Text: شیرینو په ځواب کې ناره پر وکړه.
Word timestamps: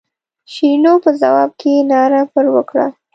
شیرینو 0.51 0.93
په 1.03 1.09
ځواب 1.21 1.49
کې 1.59 1.71
ناره 1.91 2.21
پر 2.33 2.45
وکړه. 2.55 2.87